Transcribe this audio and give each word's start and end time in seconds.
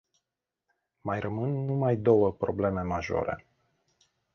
Mai 1.01 1.19
rămân 1.19 1.65
numai 1.65 1.95
două 1.95 2.31
probleme 2.33 2.81
majore. 2.81 3.45